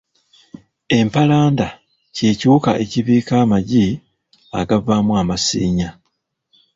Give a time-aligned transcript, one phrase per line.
[0.99, 1.67] Empalanda
[2.15, 3.85] kye kiwuka ekibiika amagi
[4.59, 5.89] agavaamu amasiinya.